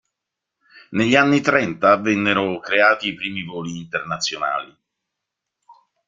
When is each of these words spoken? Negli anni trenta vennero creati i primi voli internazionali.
Negli 0.89 1.15
anni 1.15 1.41
trenta 1.41 1.95
vennero 1.97 2.59
creati 2.59 3.09
i 3.09 3.13
primi 3.13 3.43
voli 3.43 3.77
internazionali. 3.77 4.75